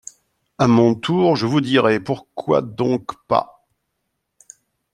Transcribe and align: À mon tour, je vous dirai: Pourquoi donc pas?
À 0.57 0.65
mon 0.67 0.95
tour, 0.95 1.35
je 1.35 1.45
vous 1.45 1.61
dirai: 1.61 1.99
Pourquoi 1.99 2.63
donc 2.63 3.23
pas? 3.27 3.67